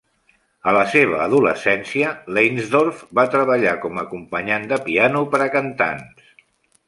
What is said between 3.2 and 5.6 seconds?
treballar com a acompanyant de piano per a